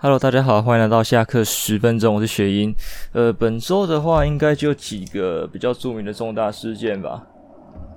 [0.00, 2.72] Hello，大家好，欢迎来到下课十分钟，我是雪英。
[3.10, 7.26] 呃，本周的话，应该就几个比较著名的重大事件吧，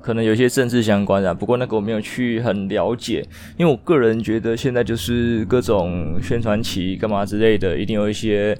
[0.01, 3.23] 可能有些政治相关的，不过那个我没有去很了解，
[3.55, 8.57] 因为我个人觉得现在就是各种宣传期干嘛之类的，一定有一些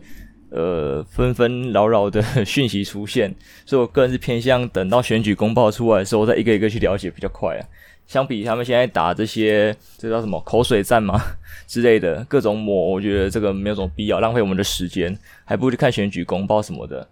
[0.52, 3.34] 呃纷纷扰扰的讯息出现，
[3.66, 7.66] 所以我个人是偏向等到选举公报出来的时候，再一个一个去了解比较快啊。
[8.12, 11.18] 相比他们现在打这些，这叫什么口水战吗？
[11.66, 17.08] 之类的各种抹，我觉得这个没有什么必要，浪费我们的时间，还不如去看选举公报什么的，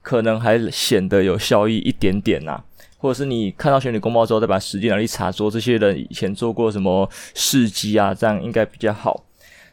[0.00, 2.62] 可能还显得有效益一点点呐、
[2.98, 9.24] 或者是你看到选举公报之后，再把时间拿去查，说这些人以前做过什么事迹啊，这样应该比较好。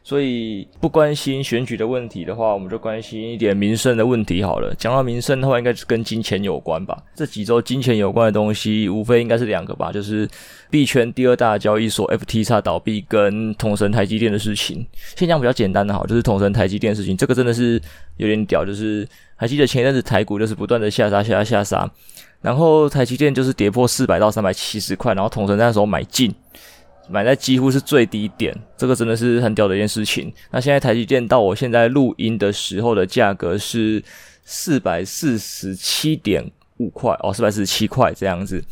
[0.03, 4.73] 所以不关心选举的问题的话，我们就关心一点民生的问题好了。
[4.75, 6.97] 讲到民生的话，应该是跟金钱有关吧？
[7.15, 10.27] 这几周金钱有关的东西，无非应该是两个吧，就是
[10.71, 14.83] 币圈第二大交易所 FTX 倒闭跟统神台积电的事情。
[15.15, 17.79] 先讲比较简单的，好，就是统神台积电事情，这个真的是
[18.17, 21.91] 有点屌，就是还记得前一阵子台股就是不断的下杀、下杀、下杀，
[22.41, 26.33] 然后台积电就是跌破四百到三百七十块，然后统神那时候买进。
[27.11, 30.33] 买在几乎是最低点，这个真的是很屌的一件事情。
[30.51, 34.01] 那现在台积电到我现在录音的时候的价格是
[34.45, 38.63] 四百四十七点五块哦，四百四十七块这样子。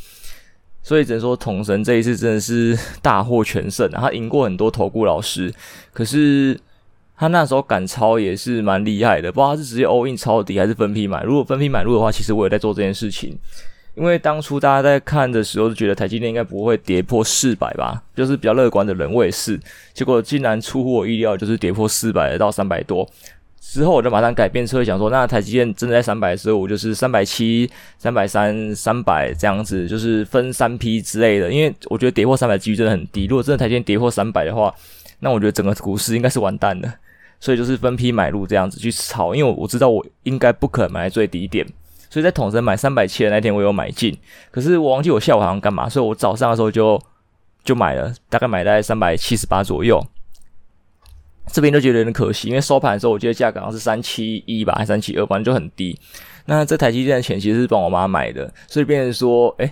[0.81, 5.53] 所以只能说统神这一次真的是大获全胜，他赢过很多投顾老师，
[5.93, 6.57] 可是
[7.15, 11.21] 他那时候赶超也是蛮厉害的，不知道他是直接 all in 抄底还是分批买。
[11.23, 13.37] 如果分批买入的话，其实我也在做这件事情。
[13.99, 19.59] 因为当初大家在看的时候，就觉得台积电应该不会跌破四百吧，就是比较乐观的人，我也是。
[19.93, 23.07] 结果竟然出乎我意料，就是跌破四百到三百多。
[23.59, 31.51] 之后我就马上改变策略，想说，那台积电真的在三百的时候，我就是三百七、三百三、三百这样子，就是分三批之类的。
[31.51, 33.25] 因为我觉得跌破三百几率真的很低。
[33.25, 34.73] 如果真的台积电跌破三百的话，
[35.19, 36.91] 那我觉得整个股市应该是完蛋了。
[37.41, 41.65] 所以就是分批买入这样子去炒，因为我知道我应该不可能买在最低点。
[42.09, 44.17] 所以在统神买三百七的那天，我有买进，
[44.51, 46.99] 可是我忘记我下午好像干嘛，所以我早上的时候就
[47.63, 50.03] 就买了，大概买在三百七十八左右。
[51.51, 55.97] 这边就觉得有点可惜，因为收盘的时候我记得价格好像是三七一吧，还三七二，反正就很低。
[56.45, 59.71] 那这台积电的钱其实是帮我妈买的，所以变成说，哎，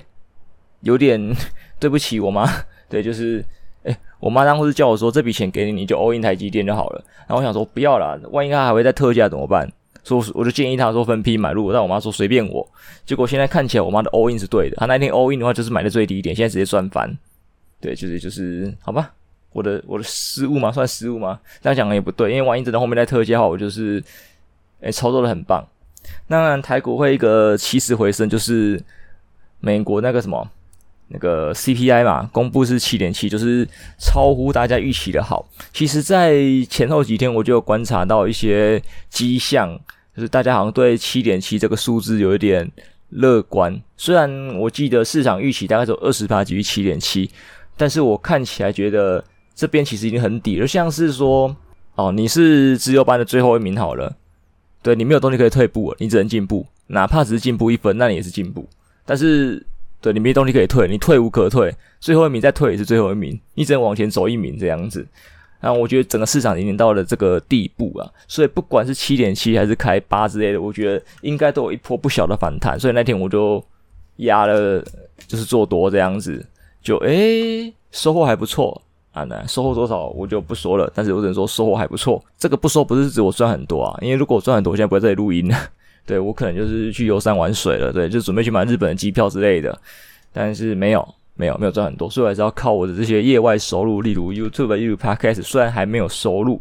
[0.82, 1.20] 有点
[1.80, 2.48] 对不起我妈。
[2.90, 3.46] 对，就是，
[3.84, 7.04] 哎，我妈当时叫我说，这笔钱给你，你就 all in 台积电就好了。
[7.28, 9.72] 然后我想说不要啦，万一它还会再特价怎么办？
[10.08, 12.66] 说，我就建议他说分批买入，但我妈说随便我。
[13.06, 14.78] 结果现在看起来，我妈的 all in 是对的。
[14.78, 17.18] 她那天 all in 的话，就是买的最低一点，现在直接赚翻。
[17.82, 19.12] 对，就是就是，好吧，
[19.52, 21.40] 我的我的失误嘛，算失误吗？
[21.62, 24.02] 这样讲也不对，因为万一真的后面在特价话，我就是，
[24.80, 25.68] 诶，操作的很棒。
[26.28, 28.82] 那台股会一个起死回生，就是
[29.60, 30.50] 美国那个什么
[31.10, 33.68] 那个 CPI 嘛，公布是七点七，就是
[34.00, 35.48] 超乎大家预期的好。
[35.74, 36.36] 其实，在
[36.70, 39.80] 前后几天，我就有观察到一些迹象。
[40.18, 42.68] 就是大家好像对七点七这个数字有一点
[43.10, 47.30] 乐观，虽然我记得市场预期大概只有二十趴基于七点七，
[47.78, 49.24] 但是我看起来觉得
[49.54, 51.56] 这边其实已经很底了，像是说
[51.94, 54.12] 哦，你是资优班的最后一名好了，
[54.82, 58.68] 对，你没有东西可以退步，你只能进步，哪怕只是进步一分，那你也是进步。
[59.06, 59.64] 但是
[60.02, 65.06] 对你没东西可以退，你退无可退，最后一名再退也是最后一名，你只能往前走一名这样子。
[65.60, 72.80] 那我觉得整个市场已经到了这个地步啊，所以不管是七点七还是开八之类的，我觉得应该都有一波不小的反弹。
[72.80, 73.64] 所以那天我就
[74.18, 74.84] 压了，
[75.28, 76.46] 就是做多这样子，
[76.82, 78.82] 就诶收获还不错
[79.12, 79.24] 啊。
[79.24, 82.24] 那收获多少我就不说了，但是我只能说收获还不错。
[82.38, 85.58] 这个不说不是指我赚很多啊，因为如果我赚很多，我现在不会在这里录音了。
[86.06, 89.78] 对，我可能就是去游山玩水了，对，就准备去买日本的机票之类的，
[90.32, 91.06] 但是没有。
[91.38, 95.44] 没有没有赚很多，所以我还是要靠我的这些业外收入，例如 YouTube、YouTube Podcast。
[95.44, 96.60] 虽然还没有收入，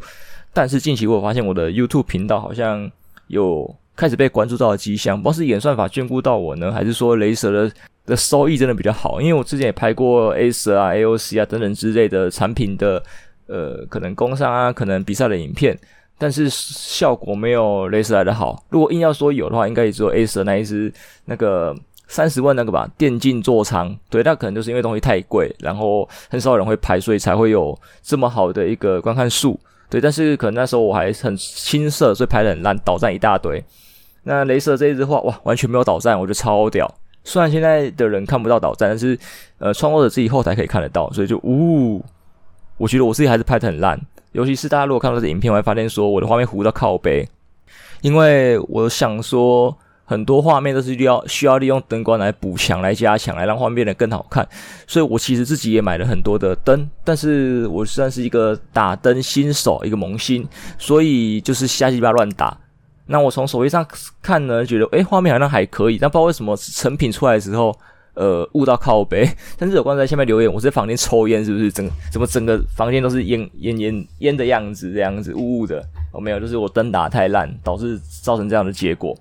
[0.53, 2.89] 但是近期我发现我的 YouTube 频道好像
[3.29, 5.21] 有开始被关注到的迹象。
[5.21, 7.73] 不知道是演算法眷顾到我呢，还是说雷蛇的
[8.05, 9.21] 的收益真的比较好？
[9.21, 13.03] 因为我之前也拍过 Acer 啊、AOC 啊等等之类的产品的
[13.47, 15.79] 呃，可能工商啊，可能比赛的影片，
[16.19, 18.63] 但是效果没有雷蛇来的好。
[18.69, 20.93] 如果硬要说有的话，应该也只有 Acer 那一支
[21.25, 21.75] 那个。
[22.09, 29.59] 三十万那个吧，电竞座舱，对，那可能就是因为东西太贵，然后很少人会拍，所以才会有这么好的一个观看数，
[29.91, 30.01] 对。
[30.01, 33.63] 但是可能那时候我还很青涩，所以拍得很烂，倒赞一大堆。
[34.23, 36.89] 那雷蛇这一支话，哇，完全没有倒赞，我觉得超屌。
[37.25, 39.19] 虽然现在的人看不到倒赞，但是
[39.59, 42.05] 呃，创作者自己后台可以看得到，所以就呜，
[42.77, 44.01] 我觉得我自己还是拍得很烂。
[44.31, 47.29] 尤其是大家如果看到这影片，我会发现说我的画面糊到靠背，
[48.01, 49.77] 因为我想说。
[50.09, 54.49] 很多画面都是要需要利用灯光来补强、来加强、来让画面变得更好看。
[54.87, 60.47] 所以我其实自己也买了很多的灯，但是我算是一个打灯新手，一个萌新，
[60.79, 62.57] 所以就是瞎鸡巴乱打。
[63.07, 63.87] 那我从手机上
[64.23, 67.77] 看呢，觉得诶画面好像还可以，但不知道为什么成品出来的时候，
[68.15, 69.29] 呃，雾到靠北。
[69.59, 71.71] 但是有观众在下面留言，我在房间抽烟是不是？
[71.71, 75.85] 整怎么整个房间都是烟烟烟烟的样子，这样子雾雾的。
[76.13, 79.17] 哦，没有，就是我灯打太烂，导致造成这样的结果。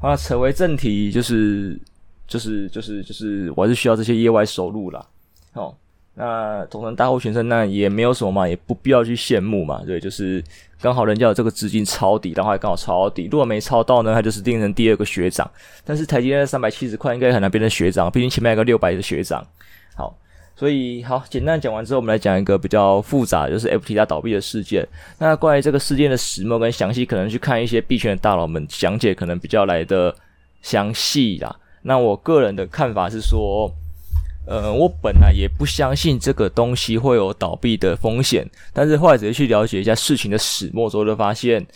[0.00, 1.78] 啊，扯回正题，就是
[2.26, 5.06] 就是就是就是，我还是需要这些业外收入啦。
[5.54, 5.74] 哦，
[6.14, 9.82] 那总成大获全胜，那也没有什么嘛，也不必要去羡慕嘛。
[9.86, 10.42] 对，就是
[10.80, 13.28] 刚好人家有这个资金抄底，然后还刚好抄底。
[13.30, 15.50] 如果没抄到呢，他就是定成第二个学长。
[15.84, 19.46] 但是台积电三百七十块应该很难变成学长，毕竟前面有个六百的学长。
[19.94, 20.16] 好。
[20.56, 24.86] 所以好，简单讲完之后，我们来讲一个比较复杂，就是 FTX 倒闭的事件。
[25.18, 30.14] 那关于这个事件的始末跟详细，可能去看一些币圈的大佬们讲解，可能比较来的
[30.62, 31.54] 详细啦。
[31.82, 33.68] 那我个人的看法是说，
[34.46, 41.66] 呃，我本来也不相信这个东西会有倒闭的风险，但是后来直接去了解一下事情的始末之后，就发现，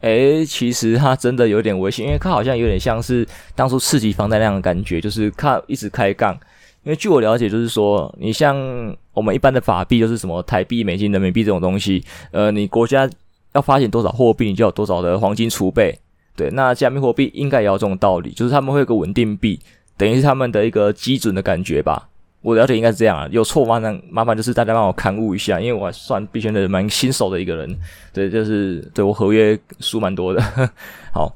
[0.00, 6.38] 诶，其实它真的有点危险，因为它好像有点像是当初刺激房贷那样的感觉，就是它一直开杠。
[6.86, 8.56] 因为据我了解，就是说，你像
[9.12, 12.00] 我们一般的法币，就是什么台币、美金、人民币这种东西，
[12.30, 13.10] 呃，你国家
[13.54, 15.98] 要发行多少货币，你就有多少的黄金储备。
[16.36, 19.58] 对，那加密货币应该也要这种道理，就是他们会有个稳定币，
[19.96, 22.08] 等于是他们的一个基准的感觉吧。
[22.40, 23.78] 我了解应该是这样啊，有错吗？
[23.78, 27.76] 那麻烦就是大家帮我勘误一下，因为我算币圈的蛮新手的一个人。
[28.12, 30.40] 对，就是对我合约书蛮多的。
[31.12, 31.34] 好，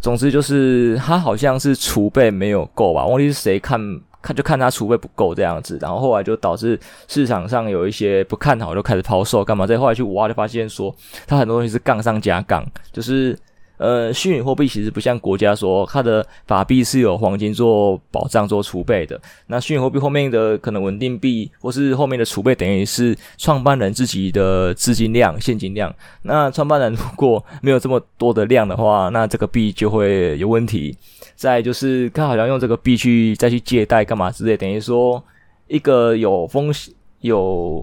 [0.00, 3.78] 总之就是他好像是储备没有够吧，忘记是谁看。
[4.22, 6.78] 看就看他储备不够这样子，然后后来就导致
[7.08, 9.66] 市场上有一些不看好，就开始抛售干嘛？
[9.66, 10.94] 再后来去挖就发现说，
[11.26, 13.38] 它很多东西是杠上加杠，就是。
[13.80, 19.18] 呃，虚拟货币其实不像国家说它的法币是有黄金做保障、做储备的。
[19.46, 25.90] 那虚拟货币后面的可能稳定币或是后面的储备，等于是创办人自己的资金量、现金量。
[26.20, 30.94] 那创办人如果没有这么多的量的话，那这个币就会有问题。
[31.34, 35.24] 再就是他好像用这个币去再去借贷干嘛之类，等于说
[35.68, 37.82] 一个有风险、有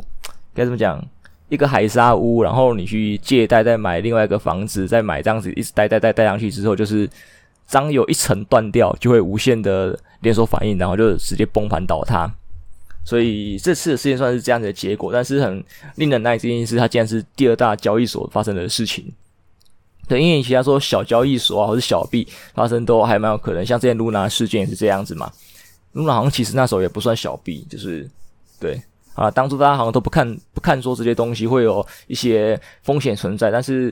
[0.54, 1.04] 该怎么讲？
[1.50, 7.10] 一个海沙屋，然后你去借贷，再买另外一个房子，再买这样子一直贷贷贷贷上去之后，就是
[7.70, 12.30] 当有一层断掉，就会无限的连锁反应，然后就直接崩盘倒塌。
[13.06, 15.64] 所以这次的事件算是这样子的结果，但是很
[15.96, 19.10] 令人难以置信是，它竟然是第二大交易所发生的事情。
[20.10, 25.32] 对，因为其他说小交易所啊，或是小币发生都还蛮有可能，像之前 Luna 事件也是这样子嘛。
[25.94, 28.06] Luna 好像其实那时候也不算小币，就是
[28.60, 28.82] 对。
[29.18, 33.92] 啊，当初大家好像都不看不看说这些东西会有一些风险存在，但是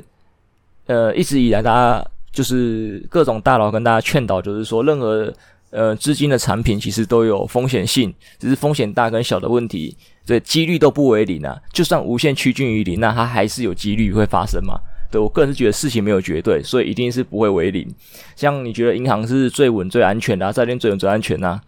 [0.85, 5.33] 呃一直以来大家就是各种大佬跟大家劝导，就是说任何
[5.71, 11.59] 呃资金的产品其实都有风险性，只是风险大跟小的问题，对，几率都不为零啊。
[11.73, 14.79] 就算无限趋近于零，那它还是有几率会发生嘛。
[15.11, 17.87] 对，我个人是觉得事情没有绝对，所以一定是不会为零。
[18.35, 21.59] 像你觉得银行是最稳最安全的啊，债券最稳最安全呐，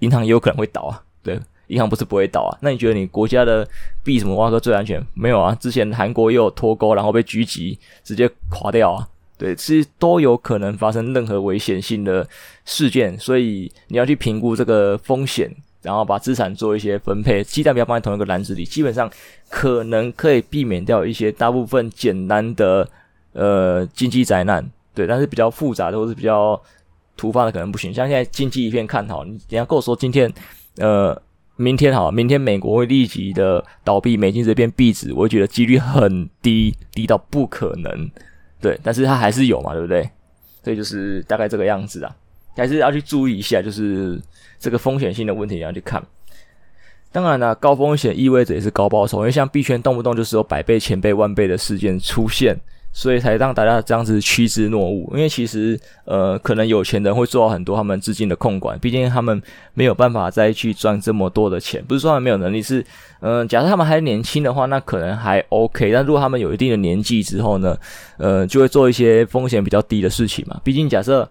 [0.00, 1.38] 银行也有可能会倒啊，对。
[1.68, 2.58] 银行不是不会倒啊？
[2.60, 3.66] 那你觉得你国家的
[4.02, 5.02] 币什么挖个最安全？
[5.14, 9.08] 没有啊，之前韩国也有脱钩，然后被狙击，直接垮掉啊。
[9.36, 12.26] 对，其实都有可能发生任何危险性的
[12.64, 15.50] 事件，所以你要去评估这个风险，
[15.82, 19.10] 然后把资产做一些分配，鸡蛋不要放在同一个篮子里，基本上
[19.48, 22.88] 可能可以避免掉一些大部分简单的
[23.32, 24.64] 呃经济灾难。
[24.94, 26.60] 对，但是比较复杂的或是比较
[27.16, 27.92] 突发的可能不行。
[27.92, 30.32] 像现在经济一片看好，你等下跟我说今天
[30.76, 31.20] 呃。
[31.56, 38.10] 明天好，明天美国会立即的倒闭，美金这边币值，我觉得几率很低，低到不可能。
[38.60, 40.08] 对，但是它还是有嘛，对不对？
[40.62, 42.16] 所以就是大概这个样子啊，
[42.56, 44.20] 还是要去注意一下，就是
[44.58, 46.02] 这个风险性的问题你要去看。
[47.12, 52.58] 当然了，高风险意味着也是高报酬，因为像币圈动不动就是有百倍、千倍、万倍的事件出现。
[52.94, 59.42] 所以才让大家这样子趋之若鹜，因为其实呃，可能有钱人会做到很多他们资金的控管，毕竟他们
[59.74, 61.84] 没有办法再去赚这么多的钱。
[61.84, 62.82] 不是说他们没有能力，是
[63.20, 65.92] 嗯、假设他们还年轻的话，那可能还 OK。
[65.92, 67.76] 但如果他们有一定的年纪之后呢，
[68.16, 70.60] 呃，就会做一些风险比较低的事情嘛。
[70.62, 71.28] 毕竟假设。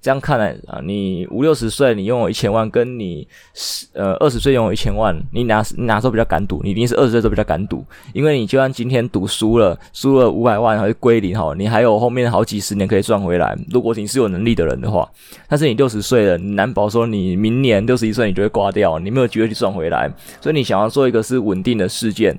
[0.00, 6.60] 这样看来啊，你五六十岁，你拥有一千万，跟你十呃二十岁拥有一千万，你哪你哪时候比较敢赌？
[6.62, 13.58] 你一定是二十岁时候比较敢赌，因为你就算今天赌输了，输了五百万还是归零哈，你还有后面好几十年可以赚回来。
[13.68, 15.10] 如果你是有能力的人的话，
[15.48, 20.08] 但是你六十岁了，你难保说你明年六十一岁你就会挂掉，你没有机会去赚回来。
[20.40, 22.38] 所以你想要做一个是稳定的事件，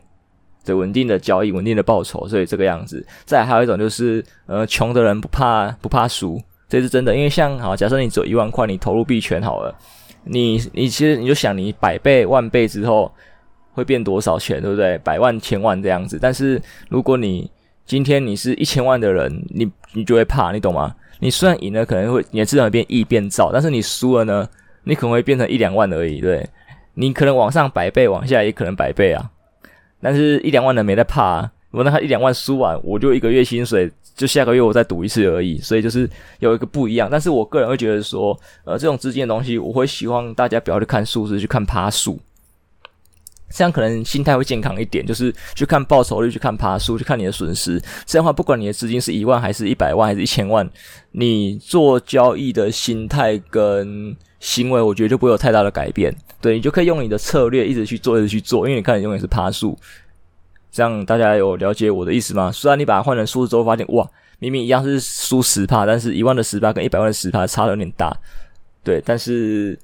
[0.64, 3.06] 对，稳定的交易，稳定的报酬，所以这个样子。
[3.26, 6.42] 再还有一种就是，呃，穷的人不怕不怕输。
[6.68, 7.16] 这是真的。
[7.16, 9.76] 因为像好，假设你只有一万块，你投入币圈好了，
[10.24, 13.12] 你你其实你就想，你百倍万倍之后
[13.72, 14.98] 会变多少钱，对不对？
[15.00, 16.18] 百万千万这样子。
[16.22, 17.50] 但是如果你
[17.86, 20.96] 今天你是一千万的人，你你就会怕，你懂吗？
[21.20, 24.48] 你虽然赢了，可能会你的资产变亿变兆，但是你输了呢，
[24.84, 26.48] 你可能会变成一两万而已，对。
[27.00, 29.30] 你可能往上百倍，往下也可能百倍啊。
[30.02, 35.58] 但是一两万人没在怕啊，我那他一两万输完，我就一个月薪水，就下个月我再赌一次而已。
[35.60, 36.10] 所以就是
[36.40, 37.08] 有一个不一样。
[37.10, 42.20] 但是我个人会觉得说，呃，这种资金的东西，我会希望大家不要去看数字，去看趴数。
[43.50, 47.82] 这样可能心态会健康一点，就是去看报酬率，去看趴数，去看你的损失。
[48.06, 50.70] 这样的话，不管你的资金是一万，还是一百万，还是一千万，
[51.12, 56.14] 你做交易的心态跟行为，我觉得就不会有太大的改变。
[56.42, 59.78] 对，你就可以用你的策略一直去做，一直去做，因为你看你永远是趴数。
[60.78, 62.52] 这样大家有了解我的意思吗？
[62.52, 64.08] 虽然你把它换成数字之后，发现哇，
[64.38, 68.16] 明明一样是输十趴，但是一万的十趴跟一百万的十趴差的有点大。
[68.84, 69.76] 对，但是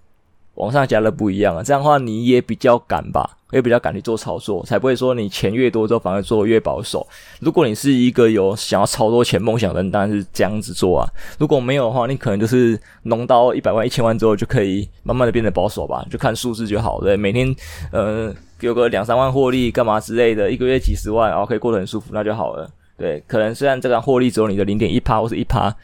[0.54, 1.64] 往上加的不一样啊。
[1.64, 3.38] 这样的话你也比较敢吧。
[3.54, 7.08] 也比较敢去做操作，才不会说你钱越多之后反而做越保守。
[7.40, 11.06] 如果你是一个有想要超多钱梦想的人，当然是这样子做啊。
[11.38, 17.06] 如果没有的话，你可能就是弄到一百万、一千万之后就可以慢慢的变得保守吧，就看数字就好了。
[17.06, 17.56] 对，每天
[17.92, 18.34] 呃
[18.68, 22.70] 有个两三万获利干嘛之类的，一个月几十万，然后可以过得很舒服，那就好了。
[22.98, 25.76] 对，可能虽然这个获利只有你的零点一趴或是一趴，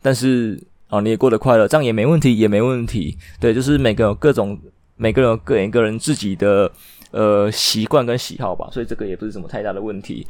[0.00, 3.16] 但是哦你也过得快乐，这样也没问题，也没问题。
[3.40, 4.58] 对，就是每个各种
[4.96, 6.70] 每个人有个人个人自己的。
[7.12, 10.26] 呃，习惯跟喜好吧，所以这个也不是什么太大的问题。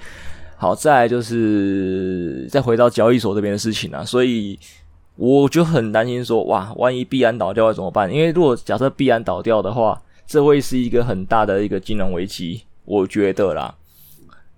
[0.56, 4.56] 好，再就是再回到交易所这边的事情啊，所以
[5.16, 8.12] 我就很担心说，哇，万一币安倒掉了怎么办？
[8.12, 13.74] 因为如果假设币安倒掉的话，这会是一个很大的一个金融危机，我觉得啦。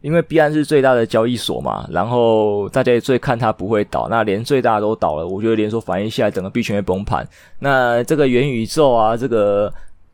[0.00, 7.28] 因为币安是最大的交易所嘛，然后大家也最看它不会倒，那连最大都倒了，我觉得连锁反应下来，整个币圈会崩盘。
[7.58, 9.72] 那这个元宇宙啊，这个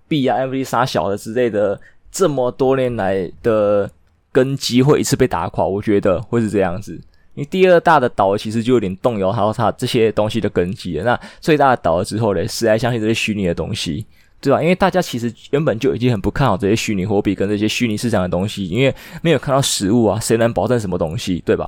[0.08, 1.80] 币啊，NFT 杀小的之类的。
[2.16, 3.90] 这么多年来的
[4.30, 6.92] 根基会一次被打垮，我觉得会是这样子。
[7.34, 11.02] 因为第二大的倒其实就有点动摇，还有它这些东西的根基了。
[11.02, 14.06] 那最大的倒了之后呢，谁还相信这些虚拟的东西，
[14.44, 14.62] 对吧？
[14.62, 21.66] 因为大家其实原本就已经很不看好这些虚拟货币跟这些虚拟市场的东西，因为没有看到实物啊，谁能保证什么东西，对吧？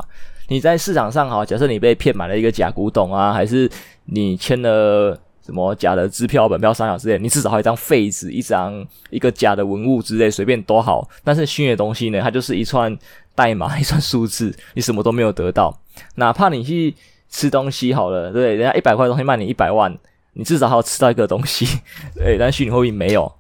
[0.49, 3.71] 你在市场上哈，假设你被骗买了一个假古董啊，还是
[4.05, 5.19] 你签了。
[5.45, 11.09] 什么假的支票、本票、三角之类，你至少还有一张废纸、一张一个假的文物之类，随便都好。
[11.23, 12.99] 但是虚拟的东西呢，它就是一串
[13.33, 15.81] 代码、 一串数字，你什么都没有得到。
[16.17, 16.93] 哪怕你去
[17.31, 19.97] 吃东西好了，对，人家一百块东西卖你一百万，
[20.37, 21.81] 你至少还有吃到一个东西。
[22.15, 23.33] 对，但虚拟货币没有，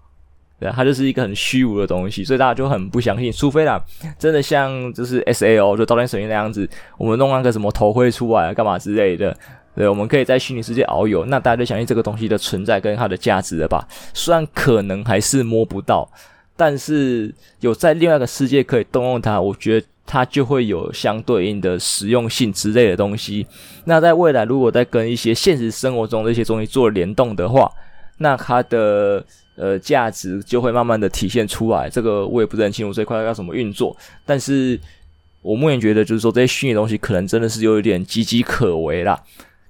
[0.59, 3.31] 对，它就是一个很虚无的东西，所以大家就很不相信。
[3.31, 3.79] 除非啦，
[4.19, 9.37] 真的像就是 SAO 就刀剑神域那样子，我们弄那个什么头盔出来，干嘛之类的。
[9.75, 13.87] 对，我们可以在虚拟世界遨游，那大家就相信这个东西的存在跟它的价值了吧？
[14.15, 16.11] 虽然可能还是摸不到，
[16.57, 23.47] 但是有在另外一个世界可以动用它，我觉得它就会有相对应的实用性之类的东西。
[23.85, 27.71] 那在未来，如果再跟一些现实生活中的一些东西做联动的话，
[28.19, 29.25] 那它的
[29.57, 31.91] 呃价值就会慢慢的体现出来。
[31.91, 33.95] 这个我也不是很清楚这块要怎么运作，
[34.25, 34.79] 但是
[35.43, 39.21] 我目前觉得就是说这些虚拟东西可能真的是有一点岌岌可危啦。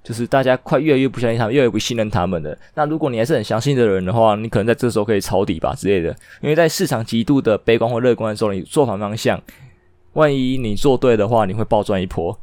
[0.03, 2.57] 就是大家快越来越不相信他们，越来越不信任他们的。
[2.75, 6.15] 那如果你还是很相信的人的话，你可能在这时候可以抄底吧之类的。
[6.39, 9.37] 因为在市场极度的悲观或乐观的时候，你做反方向，
[10.17, 12.37] 万一你做对的话，你会暴赚一波。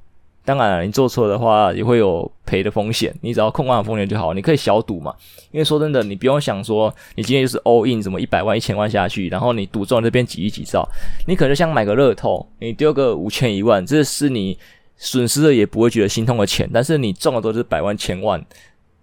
[0.44, 3.14] 当然，你做错的话也会有赔的风险。
[3.20, 5.14] 你只要控管好风险就好，你可以小赌嘛。
[5.50, 10.88] 因为说真的，你不用想说你今天就是 all in 什么一百万、一千万下去，然后你赌中这边几亿几兆，
[11.26, 14.56] 你可能就像买个乐透，你丢个五千一万，这是你。
[14.96, 18.40] 损失了也不会觉得心痛的钱，但是你中了都是百万千万，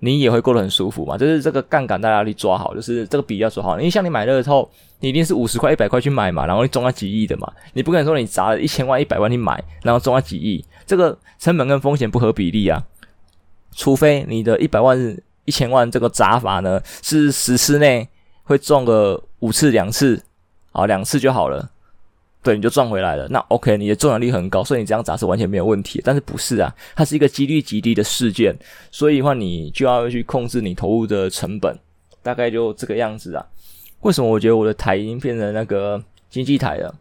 [0.01, 1.17] 你也会过得很舒服嘛。
[1.17, 3.79] 就是这个杠杆大家要抓好，就是这个比较说好。
[3.79, 7.49] 因为像你买乐透，你一定是五十块、一百块去买嘛，然后你中了几亿的嘛。
[7.71, 12.83] 你不可能说你砸了一千万、一百万去买，然后中了几亿，这个成本跟风险不合比例啊。
[13.73, 18.05] 除非你的一百万、一千万这个砸法呢，是十次内
[18.43, 20.21] 会中个五次、两次，
[20.71, 21.69] 好，两次就好了。
[22.43, 23.27] 对，你就赚回来了。
[23.27, 26.01] 那 OK，你的中奖率很高，所以你这样砸是完全没有问题。
[26.03, 26.75] 但是不是啊？
[26.95, 28.55] 它是一个几率极低的事件，
[28.89, 31.77] 所以的话你就要去控制你投入的成本，
[32.23, 33.45] 大概就这个样子啊。
[33.99, 36.95] 为什么我觉得我的台已经变成那个经济台了？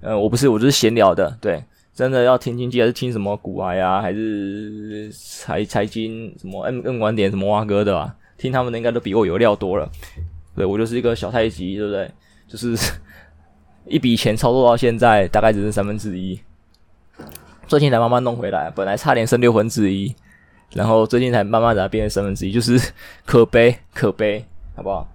[0.00, 1.38] 呃，我不是，我就是闲聊的。
[1.40, 1.62] 对，
[1.94, 8.12] 真的要听经济还是听什么股癌啊，还是财财经什么 M M 观点什么挖哥的啊？
[8.36, 9.88] 听他们的应该都比我有料多了。
[10.56, 12.10] 对，我就是一个小太极，对不对？
[12.48, 12.76] 就是。
[13.86, 16.40] 一笔钱操作到现在，大概只剩三分之一。
[17.66, 20.14] 最近才慢慢弄回来，本来差点剩六分之一。
[20.72, 22.92] 然后最近才慢慢的变成三分之一，就是
[23.24, 25.06] 可悲可悲，好不好？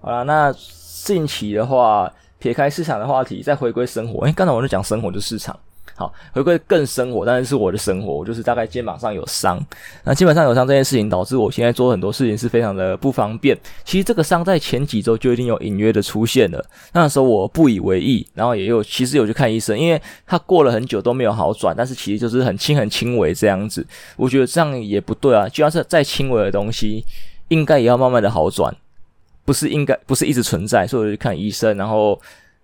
[0.00, 4.26] 好了，那近期的话，撇开市场的话题，再回归生活。
[4.26, 5.58] 哎，刚才我就讲生活就市场。
[5.94, 9.62] 好，回归更生活，但是是我的生活，我就是大概肩膀上有伤。
[10.04, 13.56] 那肩膀上有伤这件事情，导致我现在做很多事情是非常的不方便。
[13.84, 23.86] 其实这个伤在前几周就已经有隐约的出现了，那时候我不以为意，然后也有其实有去看医生，因为他过了很久都没有好转，但是其实就是很轻很轻微这样子。
[24.16, 27.04] 我觉得这样也不对啊，就算是再轻微的东西，
[27.48, 28.74] 应该也要慢慢的好转，
[29.44, 32.18] 不是应该不是一直存在，所以我就去看医生，然后。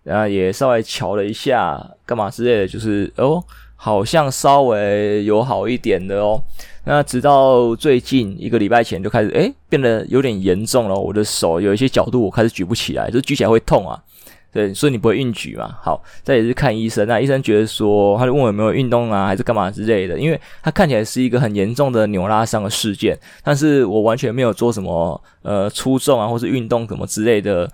[0.09, 3.45] 然后也稍微瞧了一下，干嘛之类的，就是哦，
[3.77, 6.41] 好像稍微有好一点的哦。
[6.85, 10.99] 那直到最近一个礼拜前就开始，诶，变得有点严重了。
[10.99, 14.03] 我的手有一些角度我开始举不起来，就举起来会痛啊。
[14.51, 15.77] 对，所以你不会硬举嘛？
[15.83, 20.19] 好，再也是看医生，那医生觉得说，他就问我有没有运动啊，还是干嘛之类的。
[20.19, 27.71] 因为他看起来是一个很严重的扭拉伤的事件，但是我完全没有做什么呃粗重啊，或是运动什么之类的。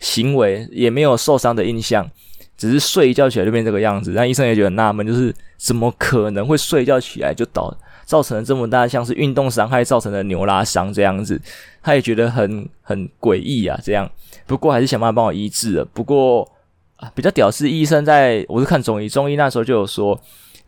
[0.00, 2.08] 行为也没有受伤的印象，
[2.56, 4.12] 只是睡一觉起来就变这个样子。
[4.12, 11.40] 让医生也觉得纳闷，就是怎么可能会睡一觉起来就倒，造成了这么大像是运动伤害造成的扭拉伤这样子？
[11.82, 14.10] 他也觉得很很诡异啊，这样。
[14.46, 15.84] 不过还是想办法帮我医治了。
[15.84, 16.48] 不过
[16.96, 20.18] 啊，比较屌是医生在，我是看中医，中医那时候就有说。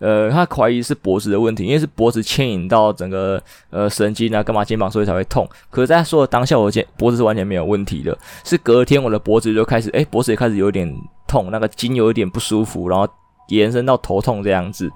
[0.00, 5.46] 呃，他怀疑是脖子的问题，因为是脖子牵引到整个呃神经啊，干嘛肩膀所以才会痛。
[5.70, 10.90] 可是在他说的当下，我肩脖子是完全没有问题的，是隔天我的脖子就开始，诶，脖子也开始有点
[11.28, 13.06] 痛，那个筋有一点不舒服，然后
[13.48, 14.90] 延伸到头痛这样子。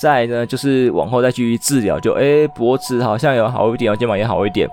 [0.00, 4.66] 再呢，就是往后再继续治疗，就诶，脖子好像有好一点，肩膀也好一点。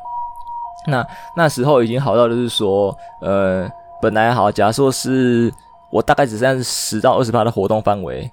[0.88, 3.70] 那那时候已经好到就是说，呃，
[4.02, 5.52] 本来好，假如说是
[5.92, 8.32] 我大概只剩十到二十趴的活动范围。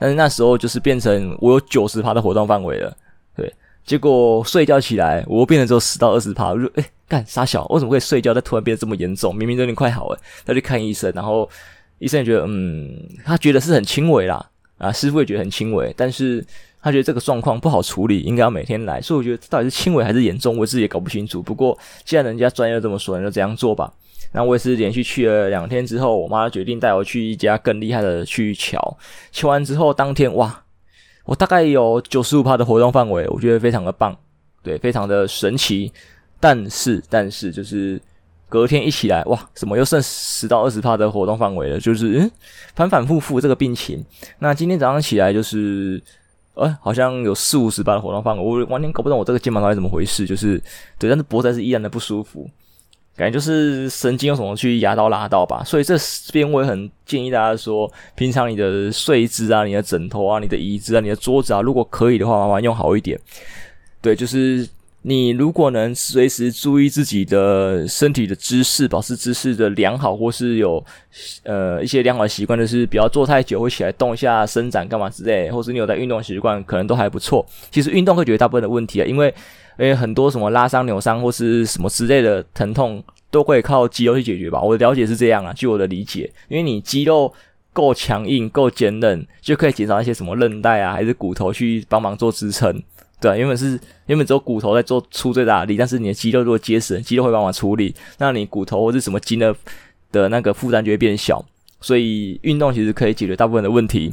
[0.00, 2.96] 但是那时候就是变成我有九十趴的活动范围了，
[3.36, 3.52] 对，
[3.84, 9.36] 结果睡觉起来我又变成只有十到二十趴，我就诶干傻小，为什么会睡觉，但突然变得这么严重？
[9.36, 11.46] 明明都已经快好了，他去看医生，然后
[11.98, 12.90] 医生也觉得嗯，
[13.24, 16.42] 他觉得是很轻微啦，啊，师傅也觉得很轻微，但是
[16.80, 21.42] 他觉得这个状况不好处理，应该要每天来，所以我觉得到底是轻微还是严重，我自己也搞不清楚。
[21.42, 23.92] 不过既然人家专业这么说，那就这样做吧。
[24.32, 28.96] 那我也是连续去了两天之后，我妈决定带我去一家更厉害的去瞧。
[29.32, 30.62] 瞧完之后，当天哇，
[31.24, 34.16] 我大概有九十五趴的活动范围，我觉得非常的棒，
[34.62, 35.92] 对，非常的神奇。
[36.38, 38.00] 但是，但是就是
[38.48, 41.78] 隔天一起来，哇，怎么又剩十到二十趴的活动范围了？
[41.78, 42.30] 就是嗯，
[42.74, 44.04] 反反复复这个病情。
[44.38, 46.02] 那今天早上起来就是，
[46.54, 50.24] 呃，好像有四五十趴的活动范围，我完全搞不懂我这个肩膀到底怎么回事。
[50.24, 50.58] 就是
[50.98, 52.48] 对，但是脖子还是依然的不舒服。
[53.16, 55.94] 感觉就是神经有什么去压到拉到吧，所以这
[56.32, 63.20] 边我也很建议大家说，平常你的睡姿啊、你的枕头啊、你的椅子啊、你的桌子啊，如果可以的话，麻烦用好一点。
[64.00, 64.66] 对，就是
[65.02, 70.84] 你如果能随时注意自己的身体的姿势，保持姿势的良好，或是有
[71.42, 77.44] 呃一些良好的习惯，就是不要坐太久，会起来动一下、伸展干嘛之类，或是你有在运动习惯，可能都还不错。
[77.70, 79.34] 其实运动会解决大部分的问题啊，因为。
[79.78, 84.60] 因为很多什么拉伤、扭伤或是什么之类的疼痛，都可以靠肌肉去解决吧？
[84.60, 87.32] 我的了解是这样啊，据我的理解，因为你肌肉
[87.72, 92.82] 够强硬、够坚韧，就可以减少一些什么韧带啊，还是骨头去帮忙做支撑。
[93.20, 99.54] 对，原本是原本只有骨头在做出最大的力，但是你的肌肉如果结实，肌肉会帮忙处理，那你骨头或是什么筋的
[100.10, 101.44] 的那个负担就会变小。
[101.82, 104.12] 所以运动其实可以解决大部分的问题。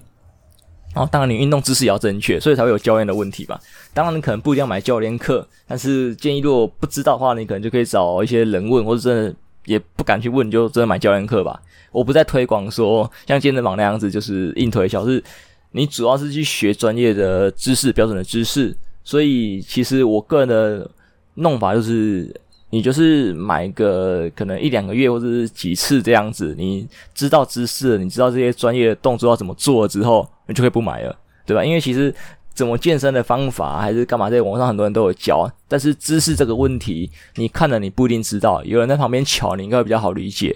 [0.94, 3.60] 然后，当然你运动姿势也要正确，所以才会有教练的问题吧。
[3.94, 11.62] 当然，你可能不一定要买教练课，但是建议如果不知道的话，你可能就可以找一些人问，或者真的也不敢去问，就真的买教练课吧。
[11.92, 15.24] 我不再推广说像健身房那样子，就是硬推销，是
[15.72, 18.76] 你主要是去学专业的知识、标准的知识。
[19.08, 20.90] 所以，其实我个人的
[21.36, 22.34] 弄法就是。
[22.70, 31.64] 你就是买个可能一两个月或者是几次这样子，你知道知识，你知道这些专业的动作要怎么做之后，你就可以不买了，对吧？
[31.64, 32.14] 因为其实
[32.54, 40.54] 怎么健身的方法还是干嘛，在网上很多人都有教，但是知识这个问题，你看了你不一定知道，有人在旁边瞧，你应该会比较好理解。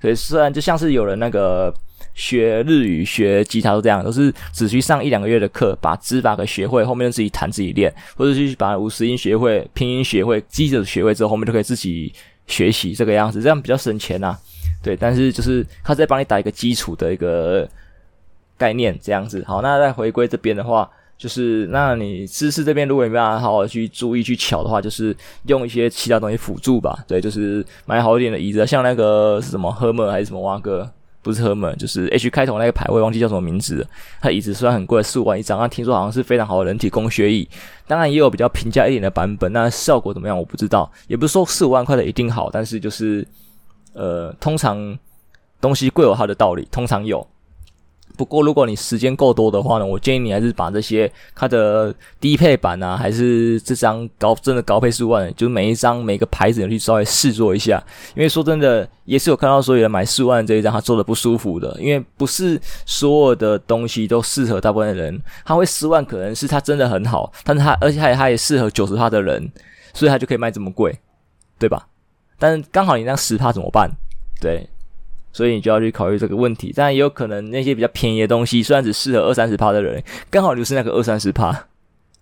[0.00, 1.70] 所以虽然就像是有人那个。
[2.14, 12.12] 学日语、学吉他都这样，都是只需上一两个月的课，把指法给学会，后面自己弹自己练，或者去把五十音学会、拼音学会、基础学会之后，后面就可以自己
[12.46, 14.38] 学习这个样子，这样比较省钱呐、啊。
[14.82, 17.68] 对，但是就是他在帮你打一个基础的一个
[18.58, 19.42] 概念，这样子。
[19.46, 26.98] 好，那再回归这边的话，就是那你姿势这边如果没办法好好去注意去巧的话，就是用一些其他东西辅助吧。
[27.06, 30.92] 对，就是买好一点的椅子，像那个是什么 Herme 还是什么蛙哥。
[31.22, 33.86] 不是 Herman，就是 H 开头那个牌，位忘记叫什么名字了。
[34.20, 37.48] 它椅子虽然很贵，四五万一张，但听说好像是非常好的人体工学椅。
[37.86, 43.26] 当然也有比较平价一点的版本，那效果怎么样我不知道，也不是说四五万块的一定好，但是就是
[43.92, 44.98] 呃，通常
[45.60, 47.26] 东西贵有它的道理，通常有。
[48.16, 57.82] 不过，如果你时间够多的话呢，我建议你还是把这些它的低配版啊，还是这张高真的高配四万，就是每一张每个牌子你去稍微试坐一下。
[58.14, 61.76] 因为说真的，也是有看到说有人买四万这一张，他坐的不舒服的。
[61.80, 69.50] 因为不是所有的东西都适合大部分的人，他会四万可能是他真的很好，但是他而且他也他也适合九十趴的人，
[69.94, 70.98] 所以他就可以卖这么贵，
[71.58, 71.86] 对吧？
[72.38, 73.90] 但刚好你那十趴怎么办？
[74.40, 74.68] 对。
[75.32, 81.66] 所以你就要去考虑这个问题，但也有可能那些比较便宜的东西，虽然只适合二三十趴的人，刚好就是那个二三十趴，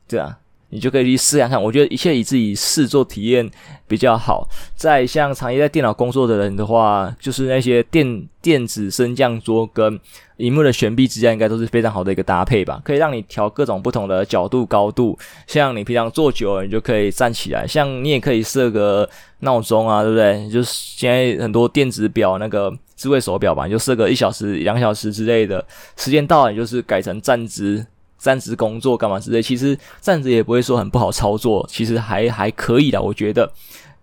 [0.09, 0.39] 对啊，
[0.71, 1.63] 你就可以去试看看。
[1.63, 3.49] 我觉得一切以自己试做体验
[3.87, 4.49] 比较好。
[4.75, 10.01] 在像长期在电脑工作的人的话，就是那些电电子升降桌跟
[10.39, 15.19] 荧幕的悬臂支架，应该都是非常好的一个搭配吧，可以让你调各种不同的角度高度。
[15.47, 17.67] 像你平常坐久了，你就可以站起来。
[17.67, 19.09] 像你也可以设个
[19.41, 20.49] 闹钟啊，对不对？
[20.49, 22.73] 就是现在很多电子表那个。
[23.01, 27.83] 智慧手表吧，你就设个一小时、两小时之类的，时间到了你就是改成站姿、
[28.21, 29.43] 站姿工作干嘛之类。
[29.43, 33.51] 其实站着也不会说很不好操作，其实还还可以的，我觉得。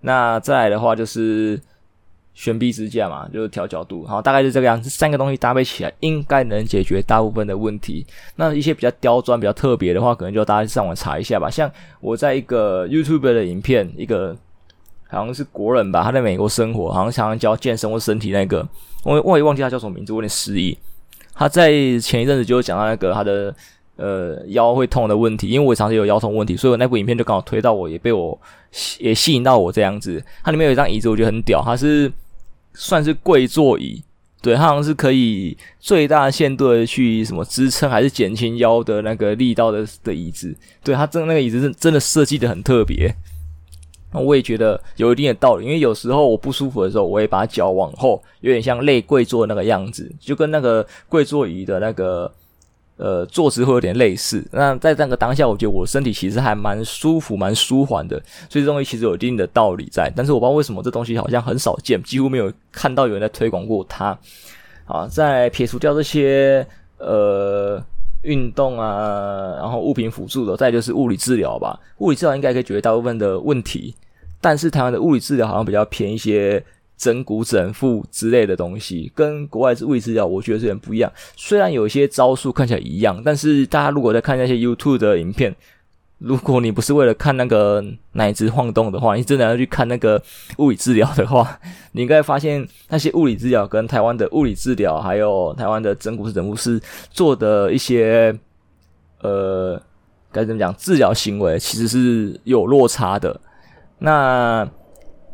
[0.01, 1.57] 那再来的话就是
[2.33, 4.89] 悬臂支架嘛，就是调角度，好，大概是这个样子。
[4.89, 8.05] 三个东西搭配起来，应该能解决大部分的问题。
[8.35, 11.49] 那一些比较刁钻、比较特别的话，可能就大家上网查一下吧。
[11.49, 14.35] 像我在一个 YouTube 的影片，一个。
[15.09, 18.67] 好像是国人吧，他在美国生活，好像常常教健身或身体那个，
[19.05, 20.77] 我我也忘记他叫什么名字，我有点失忆。
[21.33, 23.55] 他在前一阵子就讲到那个他的
[23.97, 28.39] 呃腰会痛的问题，因为我长期有腰痛问题，所以我那部影片就刚好推到我，也被我
[28.99, 30.23] 也吸引到我这样子。
[30.43, 32.11] 它里面有一张椅子，我觉得很屌，它是
[32.73, 34.01] 算是跪坐椅，
[34.41, 43.13] 对，它好像是可以最大限度的去什么支撑还是减轻腰的那个力道的的椅子，对，它真的那个椅子是真的设计的很特别。
[44.13, 52.31] 那我也觉得有一定的道理，因为有时候我不舒服的时候，我会把脚往后，有点像累跪坐那个样子，就跟那个跪坐椅的那个
[52.97, 54.45] 呃坐姿会有点类似。
[54.51, 60.11] 那在那个当下，我觉得我身体其实还蛮舒服、蛮舒缓的，所以这东西其实有一定的道理在。
[60.15, 64.17] 但是我不知道为什么这东西好像很少见，几乎没有看到有人在推广过它。
[64.85, 67.81] 好，再撇除掉这些呃。
[68.23, 71.79] 运动啊，然后物品辅助的，再就是物理治疗吧。
[71.99, 73.95] 物理治疗应该可以解决大部分的问题，
[74.41, 76.61] 但是台湾的物理治疗好像比较偏一些
[76.97, 81.11] 整骨整复之类的东西，跟国外的物理治疗我觉得是有点不一样。
[81.35, 85.55] 虽然有一些招数看起来一样，但是大家如果在看那些 YouTube 的影片。
[86.19, 87.79] 如果你不是为了看那个
[88.13, 90.19] 奶子晃动的话，你真的要去看那个
[90.57, 91.59] 物理治疗的话，
[91.93, 96.81] 你应该发现那些物理治疗跟台湾的物理治疗，还有台湾的整骨师、整复师
[97.11, 98.35] 做的一些
[99.21, 99.79] 呃
[100.31, 103.39] 该怎么讲治疗行为，其实是有落差的。
[103.99, 104.67] 那。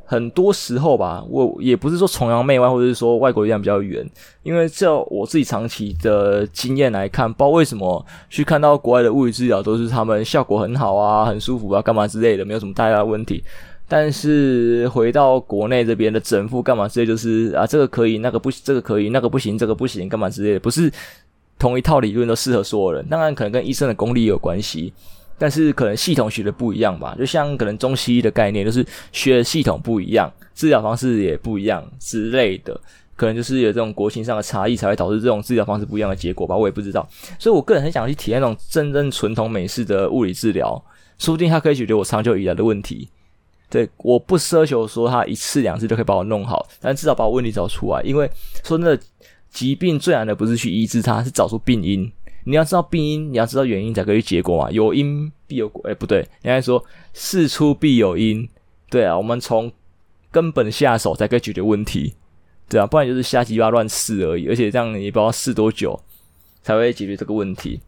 [0.06, 4.06] 很多时候吧，我也不是说崇洋媚外，或者是说外国力量比较远，
[4.44, 13.44] 因为就我自己长期的经验来看，不知道为什么去看到国外的物理治疗都是他们效果很好啊，很舒服啊，干嘛之类的，没有什么太大问题。
[13.88, 20.92] 但是回到国内这边的整复干嘛之类，就是啊，这个可以，那个不行，这个可以，那个不行，这个不行，干嘛之类的，不是
[21.58, 23.06] 同一套理论都适合所有人。
[23.08, 24.92] 当然，可能跟医生的功力有关系。
[25.44, 32.80] 但是可能系统学的不一样吧，就像可能中西医的概念，就是学的系统不一样，治疗方式也不一样之类的，
[33.14, 37.06] 可能就是有这种国情上的差异，才会导致这种治疗方式不一样的结果吧，我也不知道。
[37.38, 40.82] 所以我个人很想去体验那种真正纯统美式的物理治疗，
[41.20, 43.10] 说不定它可以解决我长久以来的问题。
[43.70, 48.02] 对，我不奢求说它一次两次就可以把我弄好，但至少把我问题找出来。
[48.04, 48.32] 因为
[48.64, 48.98] 说真的，
[49.52, 52.10] 疾病最难的不是去医治它，是找出病因。
[52.46, 54.72] 你要知道病因，你要知道原因才可以结果嘛。
[54.72, 58.48] 有因必有果，哎、不对，应该说事出必有因。
[58.90, 59.72] 对啊，我们从
[60.30, 62.14] 根本下手才可以解决问题，
[62.70, 64.48] 对啊，不然就是瞎鸡巴乱试而已。
[64.48, 66.00] 而且这样你不知道试多久
[66.62, 67.80] 才会解决这个问题。